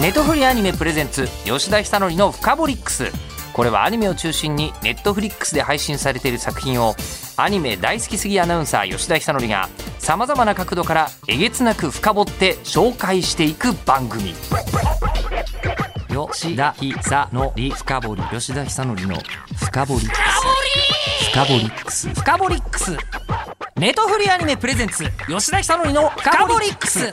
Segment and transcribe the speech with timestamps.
[0.00, 3.10] ネットフリアニメプレゼンツ吉田久典の「フカボリックス」
[3.52, 6.94] これはアニメを中心にネットフリックスで配信されている作品を
[7.36, 9.68] アニメ大好きすぎアナウンサー吉田久典が
[9.98, 14.34] さまざまな角度からえげつなく深掘って紹介していく番組。
[16.08, 19.18] 吉田久典深掘り吉田久典の
[19.56, 21.28] 深掘りックス。
[21.30, 22.08] 深掘りックス。
[22.14, 22.96] 深掘りックス。
[23.76, 27.10] ネトフリアニメプレゼンツ吉田久典の深掘りックス。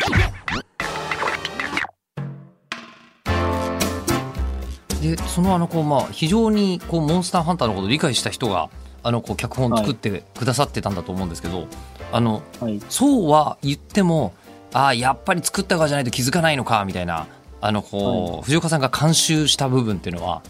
[5.12, 8.70] でそのあのこうまあ非常にこうモンスターハンターのことを理解した人が
[9.04, 11.68] あのこう脚本作ってくださってたんだと思うんですけど、
[12.12, 12.82] あのはい。
[12.90, 14.34] そうは言っても
[14.74, 17.28] ああやっぱり作った側じゃないと気づかないのかみたいな
[17.62, 20.42] あのこう、藤岡さんが監修した部分っていうのは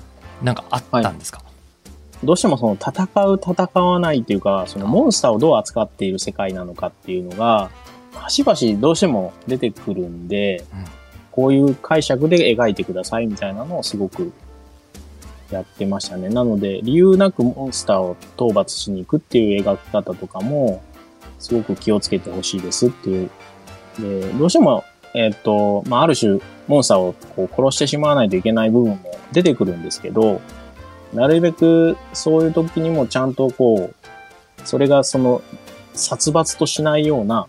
[0.42, 1.42] なんかあったんですか、
[2.24, 7.70] どうしてもその戦う戦わないっていうか、そのモンスターをどう扱っている世界なのかっていうのが、
[8.14, 10.86] 端々どうしても出てくるんで、うん。
[11.36, 14.32] こういう解釈で描いてくださいみたいなのをすごく
[15.52, 16.30] やってましたね。
[16.30, 20.82] なので、理由なくモンスターを討伐しに行くっていう描き方とかも、
[21.40, 23.30] すごく気をつけてほしいですっていう。
[24.00, 29.00] で、どうしても、えっ、と、まあ、ある種、モンスターをこう殺してしまわないといけない部分も
[29.32, 30.42] 出てくるんですけど、
[31.14, 35.42] なるべくそういう時にもちゃんとこう、それがその
[35.94, 37.48] 殺伐としないような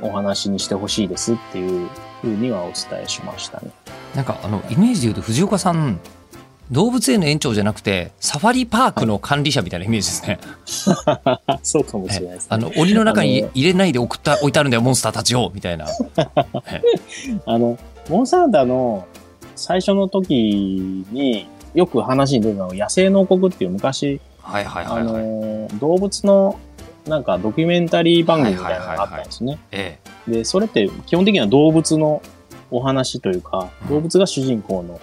[0.00, 1.88] お話にしてほしいですっていう
[2.22, 3.70] ふうにはお伝えしましたね。
[4.14, 6.00] なんかあのイメージで言うと藤岡さん
[6.70, 10.38] 動物園の園長じゃなくてサファリパークの管理者みたいなイメージですね。
[11.62, 12.48] そうかもしれないですね。
[12.50, 15.86] あの檻の中に入れないで送った置いてあるんだよモンスターたちをみたいな。
[17.46, 17.76] あの、
[18.08, 19.06] モンスターハンターの
[19.56, 25.22] 最初の時によく話に出たのが野生の王国っていう昔、はいはいはあいはい。
[25.22, 26.58] の、動物の
[27.06, 29.58] なんかドキュメンタリー番組みたいなのがあったんですね。
[29.72, 32.22] えで、それって基本的には動物の
[32.70, 35.00] お話というか、うん動物が主人公の、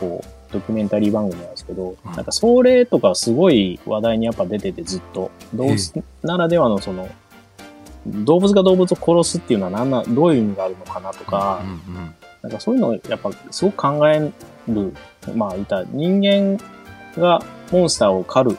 [0.00, 2.12] こう、ドキュメンタリー番組なんですけど、うん。
[2.12, 7.08] なんかそれとかすごい話題にやっぱ出ててずっと、動物ならではのその、
[8.06, 12.14] 動物が動物を殺すっていうのは何な、どういう意味があるのかなとえか、うんうん
[12.44, 14.30] なんかそういうのをやっぱすごく考え
[14.68, 14.92] る、
[15.34, 16.62] まあ、いた人間
[17.16, 17.42] が
[17.72, 18.58] モンスターを狩る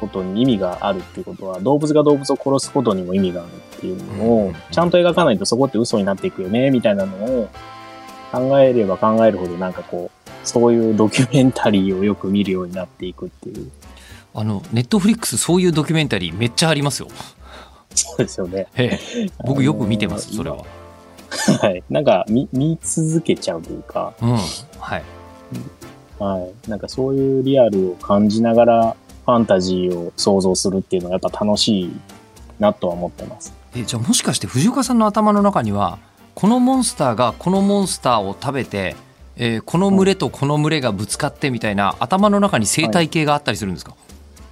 [0.00, 7.48] ことに意味があるっていうことは、動物が動物を殺すことにも意味があるっていうのうんを、ちゃんと描かないとそこって嘘になっていくよね、みたいなのを
[8.32, 13.70] 考えれば考えるほどなんかこう、そういうドキュメンタリーをよく見るようになっていくっていう。
[14.32, 17.08] あのネットフリックスそういうドキュメンタリーめっちゃありますよ。
[17.94, 18.66] そうですよね。
[18.76, 20.64] ええ僕よく見てますそれは。
[21.60, 21.82] はい。
[21.90, 24.36] なんか見、見続けちゃうというか、うん
[24.78, 25.02] はい。
[26.18, 26.70] はい。
[26.70, 32.00] なんかそういうリアルを感じながらファンタジーを想像するっていうのはやっぱ楽しい
[32.58, 33.52] なとは思ってます。
[33.76, 35.98] えじゃあもしかして藤岡さんの頭の中には
[36.34, 38.96] このモンスターがこのモンスターを食べて、
[39.42, 43.96] えーこの群れとこの群れがぶつかってみたいな頭の中に生態系があったりするんですか、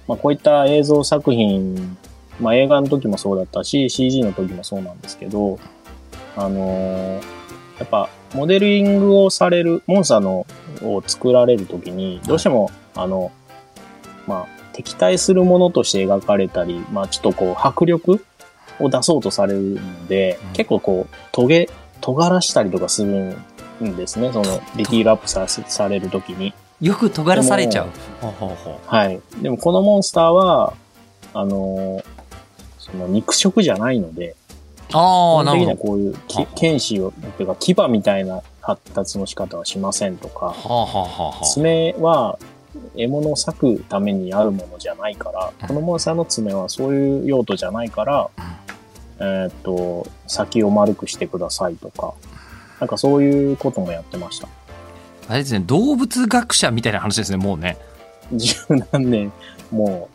[0.07, 1.97] まあこういった映像作品、
[2.41, 5.59] まあ映画の時もそうだったし、CG の時もそうなんですけど、
[6.35, 7.39] あのー
[7.79, 10.45] やっぱモデリングをされる、モンスターの
[10.81, 13.31] を作られる時に、どうしても、あの、
[14.27, 18.23] まあ敵対するものとして描かれたり、まあちょっとこう迫力
[18.79, 20.53] を出そうとされるので、うん。
[20.53, 21.69] 結構こう、トゲ、
[22.01, 23.43] 尖らしたりとかするん
[23.95, 24.31] ですね。
[24.31, 24.43] その、
[24.75, 26.53] ディティールアップさされる時に。
[26.81, 27.89] よく尖らされちゃう。
[28.85, 29.19] はい。
[29.41, 30.73] でもこのモンスターは、
[31.33, 32.19] あのー
[32.91, 34.35] その肉食じゃないので、
[34.93, 35.91] ああ基本的になるほど。
[35.91, 36.15] はこういう
[36.55, 42.39] 剣士を、てか牙みたいな発達の仕方はしませんとか、はあはあはあは爪は
[42.95, 48.29] 獲物を裂くためにあるものじゃないから、うんこのモンスターの爪はそういう用途じゃないから、
[49.19, 52.13] えーっと、先を丸くしてくださいとか、
[52.79, 54.47] なんかそういうこともやってました。
[54.47, 54.51] あ。
[55.29, 57.77] あれですね動物学者みたいな話ですねもうね。
[58.31, 58.55] 十
[58.91, 59.31] 何年
[59.71, 60.09] も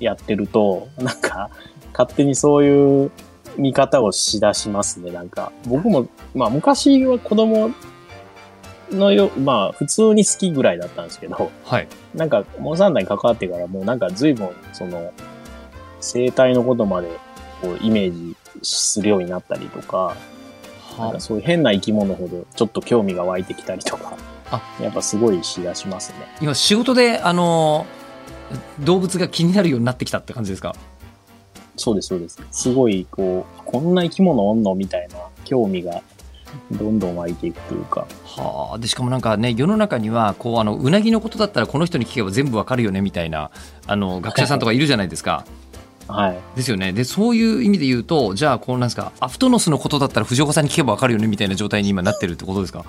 [0.00, 1.50] うやってると、なんか、
[1.92, 3.10] 勝手にそういう
[3.56, 5.10] 見方をしだしますね。
[5.10, 7.70] なんか、僕も、まあ昔は子供
[8.90, 11.88] のよ、まあ普通に好きぐらいだったんですけど、はい。
[12.14, 15.12] なんか、モンサンダに関わってからもうなんか随分、その、
[16.00, 17.08] 生態のことまで
[17.60, 20.16] こうイメージするようになったりとか、
[20.98, 24.16] なんかそういう変な生き物ほどちょっと興味が湧いてきたりとか、
[24.50, 26.16] あやっぱすごいしだしますね。
[26.40, 28.02] 今仕事であのー
[28.80, 30.74] 動物が気になるようになってきたって感じですか？
[31.76, 32.38] そうです、そうです。
[32.50, 36.02] すごい、こう、こんな生き物おんのみたいな興味が
[36.70, 38.06] どんどん湧いていくというか。
[38.26, 43.50] はあ、でしかもなんかね世の中にはこうあのうなぎのことだったらこの人に聞けば全部わかるよねみたいな
[43.86, 45.46] あの学者さんとかいるじゃないですか。
[46.08, 46.38] はい。
[46.56, 52.84] ですよねでそういう意味で言うとじゃあこうなんですかアフトノスのことだったら藤岡さんに聞けばわかるよねみたいな状態に今なってるってことですか？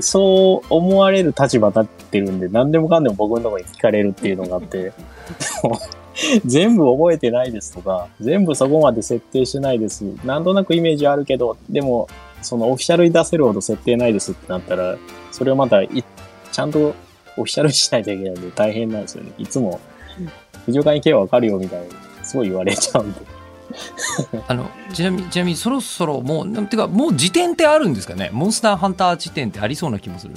[0.00, 4.92] そう思われる立場立ってるんで、何でもかんでも僕のところに聞かれるっていうのがあって、
[6.44, 10.02] 全部覚えてないですとか、全部そこまで設定してないです。
[10.24, 12.08] なんとなくイメージあるけど、でも、
[12.42, 14.96] そのオフィシャルに出せるほど設定ないですってなったら、
[15.32, 15.88] それをまたい、
[16.52, 19.32] ちゃんとオフィシャルにしないといけないんで大変なんですよね。
[19.38, 19.80] いつも、
[20.66, 21.86] 藤岡に行けばわかるよみたいに、
[22.26, 23.20] すごい言われちゃうんで。
[24.46, 28.30] あのちなみにちなみにそろそろもうなんていうかもう辞典ってあるんですかね？
[28.32, 30.34] モンスターハンター辞典ってありそうな気もする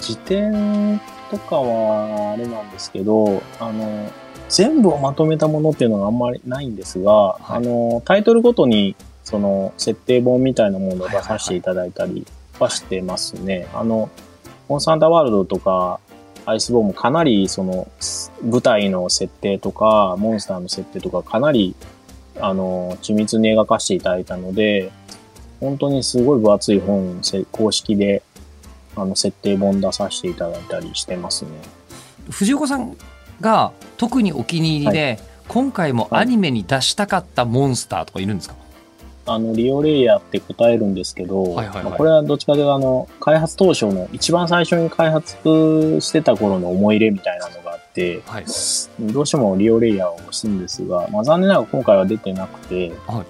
[0.00, 1.00] 辞典
[1.30, 4.10] とかはあれなんですけど、あの、
[4.48, 12.26] 全部をまとめたものっていうのがあんまりないんですが、いあの、タイトルごとに、その、設定本みたいなものを出させていただいたり
[12.58, 13.68] はしてますね。
[13.74, 14.10] あの、
[14.68, 16.00] モンスターハンターワールドとか、
[16.50, 17.88] アイスボーンもかなり、その、
[18.42, 21.74] 舞台の設定とか、モンスターの設定とか、かなり、
[22.40, 24.90] あの、緻密に描かせていただいたので、
[25.60, 28.22] 本当にすごい分厚い本、せ公式で、
[28.96, 31.50] あの、設定本出させていただいたりしてますね。
[32.30, 32.96] 藤岡さん
[33.40, 38.54] が特にお気に入りで、今回もアニメに出したかったモンスターとかいるんですか、
[39.32, 41.84] あの、リオレイヤーって答えるんですけど、はいはいはい。
[41.84, 48.44] まあこれはどっちかというと、あの、開発当初の一番最初に開発してた頃の思い入れみたいなのがあって、はい。
[49.00, 53.24] どうしてもリオレイヤーを押すんですが、まあ残念ながら今回は出てなくて、は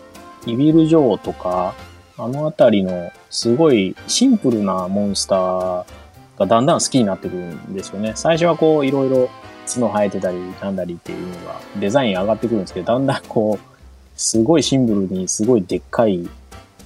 [0.46, 1.74] イビル・ジョーとか、
[2.16, 5.84] あのあたりのすごいシンプルなモンスター
[6.38, 8.12] がだんだん好きになってくるんですよね。
[8.14, 9.30] 最初はこういろいろ
[9.66, 13.79] 角生えてたりなんだりっていうのがデザイン上がってくるんですけど、だんだんこう、
[14.20, 16.28] すごいシンプルにすごいでっかいテ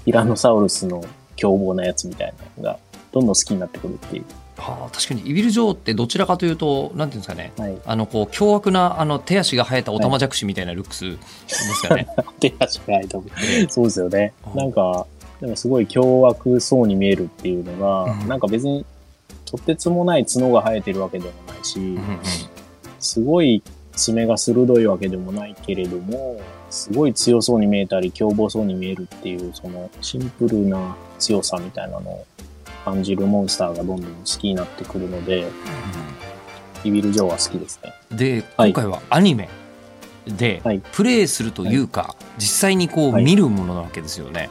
[0.07, 1.05] ィラノサウルスの
[1.35, 2.79] 凶暴なやつみたいなのが
[3.11, 4.25] どんどん好きになってくるっていう。
[4.57, 7.77] はあ、確かにイビル・ジョーってどちらかというとなんていうんですかねはい。
[7.85, 12.07] あのこう凶悪なあの手足が生えたオタマジャクシみたいなルックスですかね。
[12.39, 13.31] 手足がないと思う。
[13.69, 14.57] そうですよねうん。
[14.57, 15.05] なんか、
[15.41, 18.87] でもすごい凶悪そうに見えるっていうのが、うんなんか別に
[19.45, 22.01] とてつもない角が生えてるわけでもないし、うんうん
[23.01, 23.63] すごい
[23.97, 32.27] 爪が鋭いわけでもないけれども、すごい強そうに見えたり凶暴そうに見えるっていう、そのシンプルな強さみたいなのを
[32.85, 35.47] 感じるモンスターがどんどん好きになってくるので、
[36.83, 37.93] ビビル・ジョーは好きですね。
[38.11, 39.49] ではい今回はアニメ
[40.27, 44.51] ではいプレイするというか、実際にこうはい見るものなわけですよね。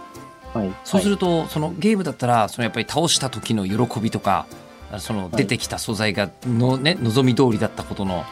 [0.54, 0.72] はい。
[0.84, 4.46] そうするると、そのゲームだったらそのやっぱり倒した時の喜びとか
[4.92, 8.24] あそのい出てきた素材がの、ね、望み通りだったことの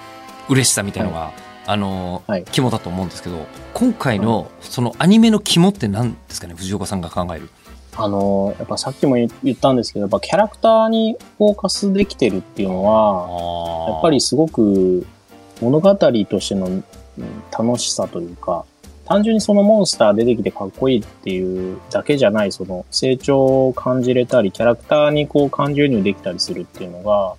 [0.50, 1.32] 嬉しさみたいのが、
[1.66, 2.46] あのはい。
[2.52, 6.56] 肝だと思うんですけど今回のそのアニメの肝って何ですかね？
[6.56, 7.50] 藤岡さんが考える。
[7.98, 15.06] あの、やっぱさっきも言言ったんですけど、やっぱキャラクターにフォーカスできてるっていうのは、やっぱりすごく
[15.62, 16.84] 物語としてのうん
[17.52, 18.64] 楽しさというか、
[19.06, 27.36] 単純にそのモンスター出てきてかっこいいっていうだけじゃない、その成長を感じれたり、キャラクターにこう感情移入できたりするっていうのが、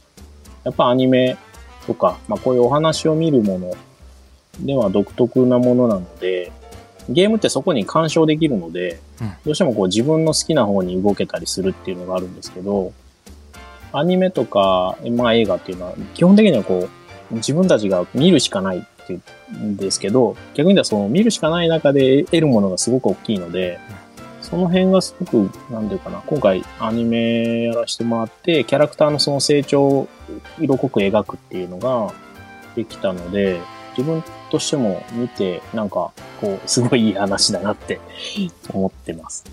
[0.65, 1.39] やっぱアニメ
[1.87, 3.75] とか、まあこういうお話を見るもの
[4.61, 6.53] では独特なものなので、
[7.09, 9.33] ゲームってそこに干渉できるので、うん。
[9.45, 12.93] どうしてもこう自分の好きな方に動けたりするっていうのがあるんですけど、
[13.93, 16.89] アニメとか、まあ映画っていうのは、基本的にはこ
[17.31, 19.21] う、自分たちが見るしかないってい
[19.53, 23.79] うんですけど、逆に言ったらその見るしかない中で得るものがすごく大きいので、
[24.53, 30.09] その辺がすごく、なんていうかな、今回アニメやらせてもらって、キャラクターのその成長を
[30.61, 32.13] 色濃く描くっていうのが
[32.77, 33.63] できたので、
[33.97, 37.99] 自分としても見て、なんか、こう、すごいいい話だなって
[38.75, 39.47] 思ってます。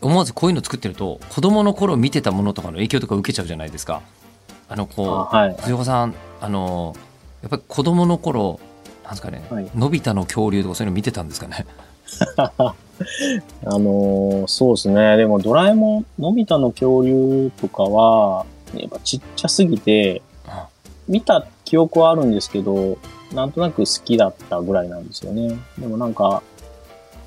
[0.00, 4.00] 思わずこういうの作ってると子供の頃見てたものとかの影響とか受けちゃうじゃないですか。
[4.68, 5.56] あのこうあはい。
[5.60, 6.96] 藤岡さんあの
[7.42, 8.58] やっぱり子供の頃
[9.04, 11.66] なんですかね、はいのび太の恐竜とかそういうの見てたんですかね？
[12.58, 12.74] あ
[13.64, 15.16] のーそうですね。
[15.16, 20.22] でも、ドラえもん、のび太の恐竜とかは、やっぱちっちゃすぎて、
[21.08, 22.98] 見た記憶はあるんですけど、
[23.34, 25.56] なんとなく好きだったぐらいなんですよね。
[25.78, 26.42] でもなんか、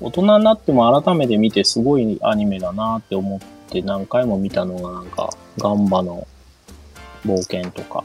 [0.00, 6.26] 大人になっても改めて見てすごいアニメだなって思って何回も見たのがなんか、ガンバの
[7.26, 8.04] 冒険とか。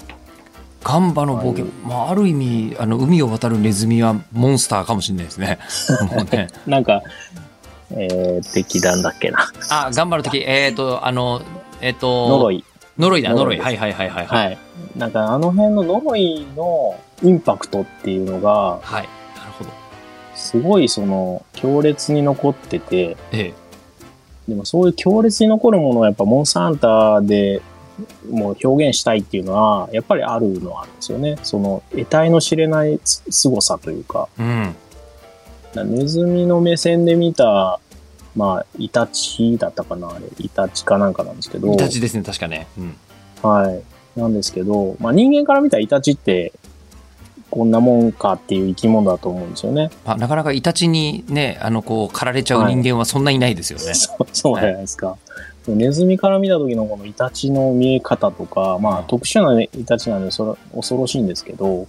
[0.89, 1.73] ガンバの冒険、はい。
[1.85, 5.59] まあ、ある意味あの海を渡るネズミはモンスターかもしれないですね。
[6.11, 6.47] もうね。
[6.65, 7.03] なんか、
[7.91, 9.51] えー、敵団だっけな。
[9.69, 11.41] あガンバの時えっ、とあの
[11.79, 12.63] えっ、と呪い。
[12.97, 13.63] 呪いだ呪い呪い。
[13.63, 14.45] はいはいはいはいはい。
[14.45, 14.57] はい。
[14.97, 18.93] なんかあの辺の呪いのインパクトっていうのが、はい。
[18.93, 19.07] なる
[19.59, 19.69] ほど。
[20.33, 23.53] すごいその強烈に残ってて、ええ。
[24.47, 27.61] でもそういう強烈に残るものをやっぱモンスターハンターで
[28.29, 31.37] もう表現したいっていうのは、やっぱりあるのはあるんですよね。
[31.43, 34.75] その得体の知れないす凄さというか、うん
[35.75, 37.79] ネズミの目線で見た
[38.35, 40.25] まあ、イタチだったかなあれ。
[40.39, 41.73] イタチかなんかなんですけど。
[41.73, 42.67] イタチですね、確かね。
[42.77, 42.95] うん。
[43.41, 43.81] はい。
[44.19, 46.53] なんですけど、まあ人間から見たらイタチって、
[47.49, 49.89] こんなもんかっていう生き物だと思うんですよね。
[50.05, 53.93] まあ、なかなかイタチにね、あの、こう、狩られちゃう人間はそんないないですよね。
[53.95, 55.17] そうそうじゃないですか。
[55.67, 61.85] ネズミから見た時のこのイタチの見え方とか、まあうん特殊なねイタチなんでそれ恐ろしいんですけど、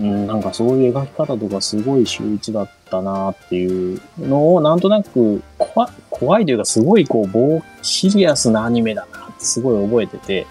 [0.00, 10.46] うん、なんかそういう描き方とかすごい秀逸だったなっていうのをなんとなく怖い怖いというかすごいこう棒シリアスなアニメだなってすごい覚えてて、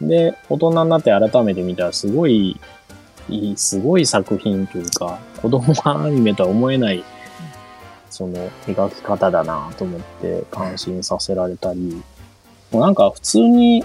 [0.00, 2.58] で、大人になって改めて見たらすごい
[3.30, 7.04] いい、すごい作品というか、子供アニメとは思えない
[8.10, 12.02] その描き方だなと思って感心させられたり、
[12.70, 13.84] もうなんか普通に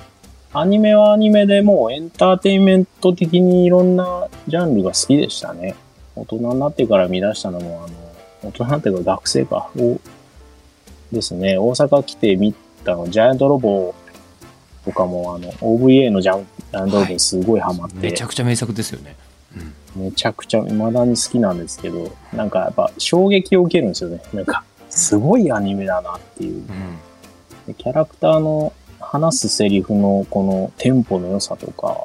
[0.51, 5.75] アニメはアニメでもうエンターテインメント的にいろんなジャンルが好きでしたね。
[6.15, 9.99] 大人になってから見出したのも、あの、大人になってから学生か、お
[11.11, 13.93] ですね、大阪来て見たの、ジャイアントロボ
[14.85, 19.15] とかも、あの、OVA のジャイアントロボにすごいハマって、めちゃくちゃ名作ですよね。
[19.95, 24.21] めちゃくちゃ未だに好きなんですけど、なんかやっぱ衝撃を受けるんですよね。
[24.33, 26.55] なんか、すごいアニメだなっていう。
[26.57, 26.65] うん。
[27.67, 32.03] でキャラクターの話すセリフのこのテンポの良さとか、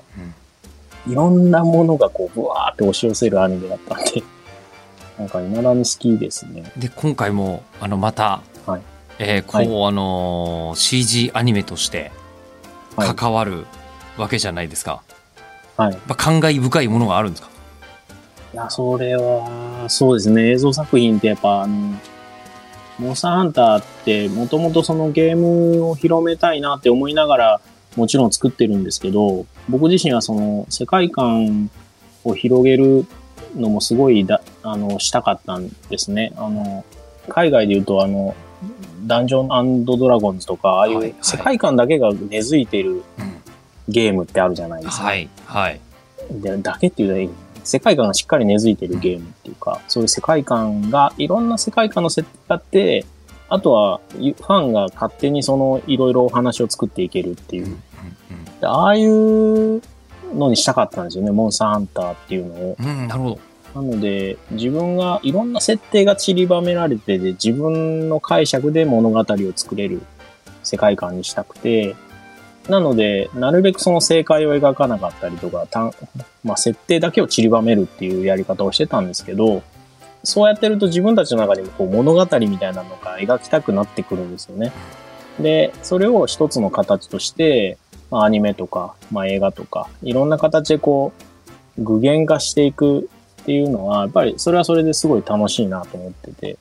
[1.08, 4.22] いろんなものがこう、ブワーって押し寄せるアニメだったんで、
[5.18, 6.70] なんか未だに好きですね。
[6.76, 8.80] で、今回も、あの、また、はい
[9.18, 12.10] えーこう、あのー CG アニメとして
[12.96, 13.14] はい。
[13.14, 13.66] 関わる
[14.16, 15.02] わけじゃないですか。
[15.76, 15.92] はい。
[15.92, 17.50] やっぱ感慨深いものがあるんですか？
[18.52, 20.50] いや、それは、そうですね。
[20.50, 21.94] 映像作品ってやっぱ、あの、
[22.98, 27.60] モンスターハンターって、もともとそのゲームを広めたいなって思いながら、
[27.96, 31.70] もちろん作ってるんですけど、僕自身はその世界観
[32.24, 33.06] を広げる
[33.56, 36.32] のもすごいだ、あの、したかったんですね。
[36.36, 36.84] あの、
[37.28, 38.34] 海外で言うと、あの、
[39.06, 43.02] ダンジョンドラゴンズとか、ああいはいう世界観だけが根付いてるうん。
[43.90, 45.04] ゲームってあるじゃないですか。
[45.04, 45.28] はい。
[45.46, 45.80] はい。
[46.30, 47.30] でだけっていうのはいい
[47.64, 53.06] 世界観がしっかり根付いてるゲームっていうか、そういう世界観が、いろんな世界観の設定があって、
[53.48, 57.76] あとは、ゆファンが勝手にその、いろいろお話を作っていけるっていう。
[58.62, 59.82] ああいう
[60.34, 62.76] のにしたかったんですよね、モンスターハンターっていうのを。
[62.78, 62.86] うん。
[62.86, 63.38] うん、なるほど。
[63.74, 69.24] なので、自分が、いろんな設定が散りばめられてて、自分の解釈で物語を
[69.54, 70.02] 作れる
[70.62, 71.96] 世界観にしたくて、
[72.70, 75.92] なので、なるべくその正解を描かなかったりとか、た
[76.44, 79.62] まあ、設定だけを散りばめるっていうやり方をしてたんですけど、
[80.22, 84.72] そうやってると自分たちの中でもこう物語みたいなのが描きたくなってくるんですよね。
[85.40, 87.76] で、それを一つの形として、
[88.10, 91.12] まあ、アニメとか、まあ、映画とか、いろんな形でこ
[91.78, 93.08] う、具現化していく
[93.42, 96.56] っていうのは、やっぱりそれはそれですごい楽しいなと思ってて。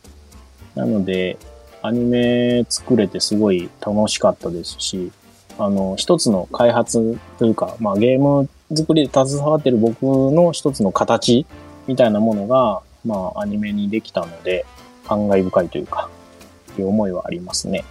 [0.76, 1.38] なので、
[1.82, 5.12] アニメ作れてすごい楽しかったですし、
[5.60, 11.46] あの、一つの開発というか、まあゲーム作りで携わってる僕の一つの形
[11.88, 14.66] みたいなものが、まあアニメにできたので、
[15.06, 16.10] 感慨深いというか、
[16.78, 17.84] いう思いはありますね。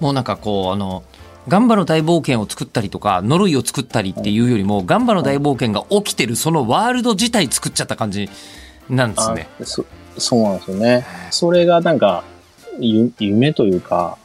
[0.00, 1.02] もうなんかこう、あの、
[1.48, 8.30] ガンバの大冒険を作ったりとか、呪いを作ったりっていうよりも、ガンバの大冒険が起きてるそのワールド自体作っちゃった感じ
[8.88, 9.48] なんですね。
[9.60, 9.84] あそ
[10.16, 11.04] そうなんですよね。
[11.30, 12.24] それがなんか、
[12.78, 14.16] ゆ夢というか、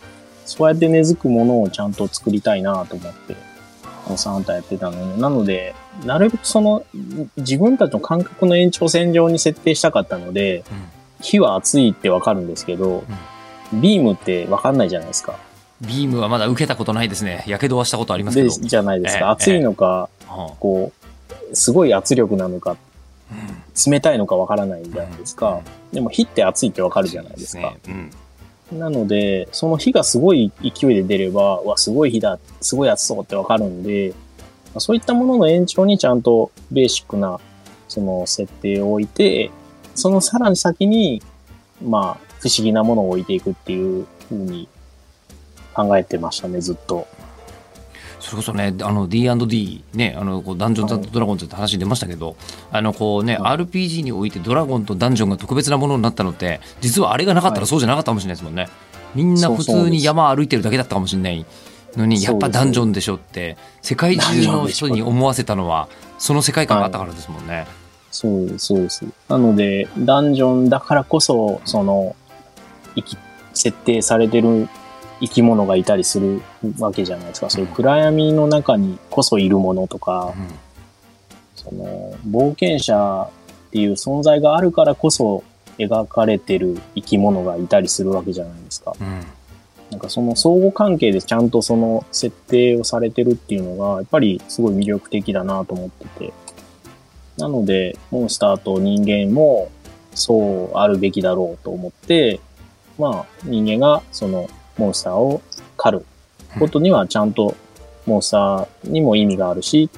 [0.49, 3.35] そうやって根付くものをちゃんと作りたいなと思って、
[4.07, 5.75] モンスターハンターやってたので、なので、
[6.05, 6.83] なるべくその、
[7.37, 10.63] 自分たちの感覚の延長線上に設定したかったので、
[11.21, 13.03] 火は熱いってわかるんですけど、
[13.73, 15.37] ビームってわかんないじゃないですか。
[15.81, 17.43] ビームはまだ受けたことないですね。
[17.45, 18.55] やけどはしたことありますけで、ど。
[18.55, 19.19] じゃないですか。
[19.19, 20.91] ええ熱いのか、はこ
[21.51, 22.75] う、すごい圧力なのか、あ
[23.31, 23.59] うん
[23.91, 25.61] 冷たいのかわからないじゃないですか。
[25.93, 27.75] でも火って熱いってわかるじゃないですか。
[28.71, 34.13] なので、その火がすごい勢いで出れば、わ、すごい火だ、すごい熱そうってわかるんで、
[34.77, 37.39] そういったものの延長にちゃんとベーシックな、
[37.87, 39.49] その設定を置いて、
[39.95, 41.21] そのさらに先に、
[41.83, 44.69] まあ、不思議なものを置いていくっていうふうに
[45.73, 47.07] 考えてましたね、ずっと。
[48.19, 52.35] それこそね、あの D&D、ね、あのこうダンジョンズドラゴンズって話出ましたけど、
[52.71, 58.67] あのこうね、は RPG においてドラゴンとダンジョンが特別なものになったのって、実はあれがなかったらそうじゃなかったかもしれないですもんね。
[59.15, 61.45] みんな普通に山歩いてるだけだったかもしれない
[61.95, 67.65] のに、やっぱダンジョンでしょって、世界中の人に思わせたのは、その世界観があったからですもんね。
[68.11, 69.05] そうです、そうです。
[69.27, 72.15] なので、ダンジョンだからこそ、その、
[72.95, 73.17] 生き、
[73.53, 74.67] 設定されてる
[75.21, 76.41] 生き物がいたりする
[76.79, 77.49] わけじゃないですか。
[77.49, 80.47] そういう暗闇の中にこそいるものとか、うん
[81.55, 83.29] その、冒険者
[83.67, 85.43] っていう存在があるからこそ、
[85.77, 88.93] 描かれてる生き物がいたりするわけじゃないですか。
[88.99, 89.25] うん
[89.89, 96.33] なんかその相互関係でちゃんとその設定をされてるっていうのが、やっぱりすごい魅力的だなと思ってて。
[97.37, 99.71] なので、モンスターと人間も
[100.13, 102.39] そうあるべきだろうと思って、
[102.99, 104.47] まあ人間がその
[104.79, 105.41] モンスターを
[105.77, 106.05] 狩る
[106.57, 107.55] ことにはちゃんと
[108.05, 109.89] モンスターにも意味があるし、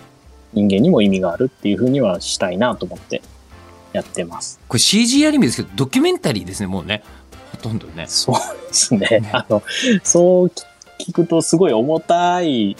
[0.53, 3.21] 人間にも意味があるっていうふうにはしたいなと思って
[3.93, 4.59] やってます。
[4.67, 7.03] これ CG アニメですけどドキュメンタリーですねもうね
[7.51, 8.35] ほとんどねそう
[8.67, 9.29] ですね。
[9.31, 9.63] あの、
[10.03, 10.51] そう
[10.99, 12.75] 聞くとすごい重たい、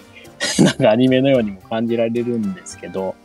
[0.60, 3.16] なんかアニメのようにも感じられるんですけど、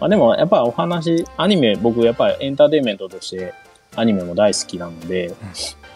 [0.00, 3.54] まあでもやっぱお話、アニメ、僕やっぱりエンターテインメントとして
[3.94, 5.34] アニメも大好きなので、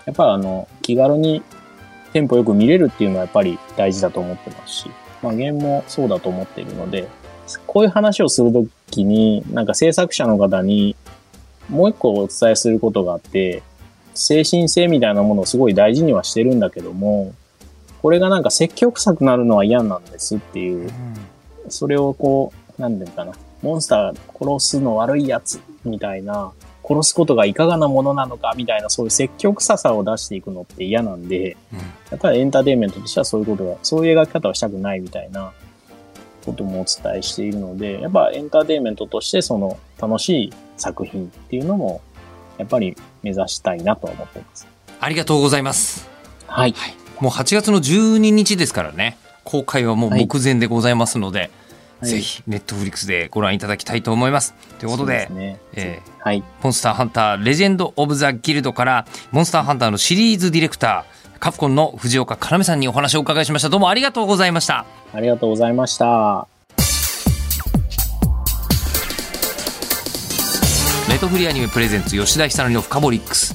[0.04, 1.42] やっぱりあの、気軽に
[2.16, 4.90] テンポよく見れるっていうのはやっぱり大事だと思ってますし、
[5.22, 7.08] まあゲームもそうだと思っているので、
[7.66, 10.96] こういう話をするときに、なんか制作者の方に
[11.68, 13.62] もう一個お伝えすることがあって、
[14.14, 17.34] 精神性みたいなものをすごい大事にはしてるんだけども、
[18.00, 20.90] これがなんか積極臭くなるのは嫌なんですっていう、
[21.68, 26.50] それをこう、なんていうのかな、モンスター殺すの悪いやつみたいな、
[26.88, 31.78] 殺すことがいかがなものなのかみたいな、そういう積極臭さを出していくのって嫌なんで、うん。
[31.78, 31.84] や
[32.16, 35.52] っぱりエンターテインメントとしてはそういうことが、そういう描き方はしたくないみたいな
[36.44, 42.00] こともお伝えしているので、やっぱエンターテインメントとしてその楽しい作品っていうのも、
[42.58, 44.66] やっぱり目指したいなとは思ってます。
[45.00, 46.08] ありがとうございます。
[46.46, 46.74] はい。
[47.20, 49.18] もう8月の12日ですからね。
[49.42, 51.50] 公開はもう目前でございますので、はい
[52.02, 55.58] ぜひネットフリックスでご覧いただきたいと思いますということですね。
[55.74, 56.44] えはい。
[56.62, 66.48] モンスターハンターレジェンド・オブ・ザ・ギルドからモンスターハンターのシリーズディレクターカプコンの藤岡要さんにお話をお伺いしましたどうもありがとうございましたありがとうございました。
[71.08, 73.54] ネットフリーアニメプレゼンツ吉田久典のフカボリックス